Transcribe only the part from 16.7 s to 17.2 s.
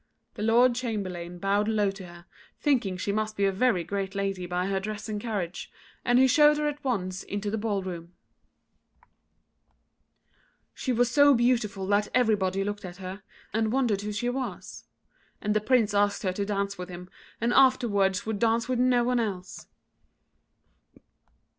with him,